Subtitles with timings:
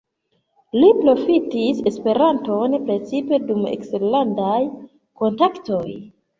[0.77, 4.59] Li profitis Esperanton precipe dum eksterlandaj
[5.25, 5.87] kontaktoj.